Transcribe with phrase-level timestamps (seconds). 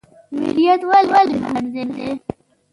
[0.39, 2.09] میریت ولې هنر دی؟